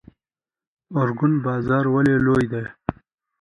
ارګون 0.99 1.33
بازار 1.45 1.85
ولې 1.93 2.15
لوی 2.25 2.45
دی؟ 2.51 2.63